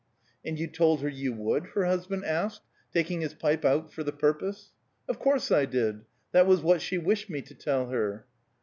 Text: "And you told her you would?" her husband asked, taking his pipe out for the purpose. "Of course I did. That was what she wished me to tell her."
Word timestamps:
"And 0.43 0.57
you 0.57 0.65
told 0.65 1.01
her 1.01 1.07
you 1.07 1.31
would?" 1.31 1.67
her 1.75 1.85
husband 1.85 2.25
asked, 2.25 2.61
taking 2.91 3.21
his 3.21 3.35
pipe 3.35 3.63
out 3.63 3.93
for 3.93 4.03
the 4.03 4.11
purpose. 4.11 4.71
"Of 5.07 5.19
course 5.19 5.51
I 5.51 5.65
did. 5.65 6.05
That 6.31 6.47
was 6.47 6.61
what 6.63 6.81
she 6.81 6.97
wished 6.97 7.29
me 7.29 7.43
to 7.43 7.53
tell 7.53 7.87
her." 7.89 8.25